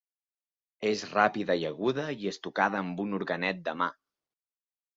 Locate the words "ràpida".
1.09-1.57